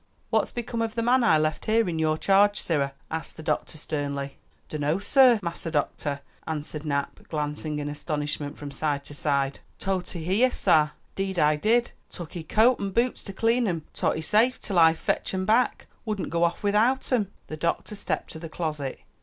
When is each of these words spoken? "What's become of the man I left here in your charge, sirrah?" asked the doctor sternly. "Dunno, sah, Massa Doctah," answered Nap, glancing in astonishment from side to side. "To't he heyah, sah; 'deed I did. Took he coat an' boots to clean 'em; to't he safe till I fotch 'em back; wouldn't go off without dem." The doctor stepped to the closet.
"What's 0.31 0.51
become 0.51 0.81
of 0.81 0.95
the 0.95 1.03
man 1.03 1.23
I 1.23 1.37
left 1.37 1.65
here 1.65 1.87
in 1.87 1.99
your 1.99 2.17
charge, 2.17 2.59
sirrah?" 2.59 2.93
asked 3.11 3.37
the 3.37 3.43
doctor 3.43 3.77
sternly. 3.77 4.37
"Dunno, 4.67 4.97
sah, 4.97 5.37
Massa 5.43 5.69
Doctah," 5.69 6.21
answered 6.47 6.85
Nap, 6.87 7.19
glancing 7.29 7.77
in 7.77 7.87
astonishment 7.87 8.57
from 8.57 8.71
side 8.71 9.03
to 9.03 9.13
side. 9.13 9.59
"To't 9.77 10.09
he 10.09 10.23
heyah, 10.25 10.53
sah; 10.53 10.89
'deed 11.13 11.37
I 11.37 11.55
did. 11.55 11.91
Took 12.09 12.33
he 12.33 12.41
coat 12.41 12.81
an' 12.81 12.89
boots 12.89 13.21
to 13.25 13.31
clean 13.31 13.67
'em; 13.67 13.83
to't 13.93 14.15
he 14.15 14.23
safe 14.23 14.59
till 14.59 14.79
I 14.79 14.95
fotch 14.95 15.35
'em 15.35 15.45
back; 15.45 15.85
wouldn't 16.03 16.31
go 16.31 16.45
off 16.45 16.63
without 16.63 17.01
dem." 17.01 17.31
The 17.45 17.57
doctor 17.57 17.93
stepped 17.93 18.31
to 18.31 18.39
the 18.39 18.49
closet. 18.49 19.01